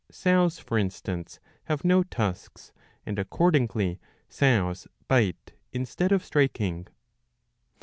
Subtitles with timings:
[0.09, 2.73] Sows, for instance, have no tusks,
[3.05, 6.87] and accordingly sows bite instead of striking.